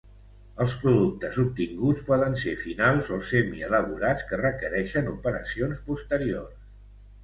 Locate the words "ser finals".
2.45-3.13